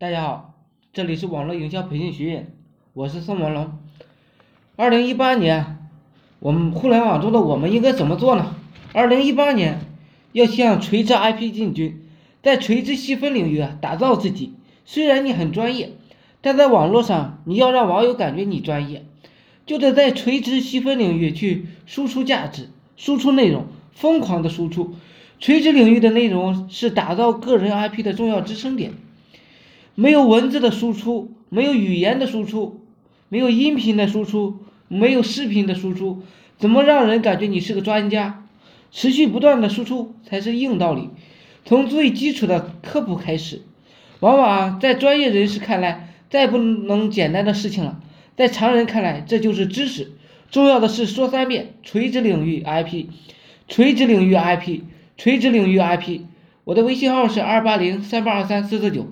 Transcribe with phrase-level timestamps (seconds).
[0.00, 0.54] 大家好，
[0.94, 2.54] 这里是网络营销培训学院，
[2.94, 3.72] 我是宋文龙。
[4.74, 5.90] 二零一八年，
[6.38, 8.56] 我们互联网中的我们应该怎么做呢？
[8.94, 9.80] 二零一八年
[10.32, 12.00] 要向垂直 IP 进军，
[12.42, 14.54] 在垂直细分领域打造自己。
[14.86, 15.90] 虽然你很专业，
[16.40, 19.04] 但在网络上你要让网友感觉你专业，
[19.66, 24.94] 就得在垂直细分领域去输出价值、输出内容，疯狂的输出。
[25.38, 28.92] 垂直领域的内容是打造个人 IP 的重要支撑点。
[29.94, 32.80] 没有文字的输出，没有语言的输出，
[33.28, 36.22] 没有音频的输出，没有视频的输出，
[36.58, 38.46] 怎么让人感觉你是个专家？
[38.90, 41.10] 持续不断的输出才是硬道理。
[41.64, 43.62] 从最基础的科普开始，
[44.20, 48.00] 往往在专业人士看来，再不能简单的事情了。
[48.36, 50.12] 在常人看来，这就是知识。
[50.50, 53.06] 重要的是说三遍：垂直领域 IP，
[53.68, 54.80] 垂直领域 IP。
[55.16, 56.22] 垂直领域 IP，
[56.64, 59.06] 我的微信号是二八零三八二三四四九。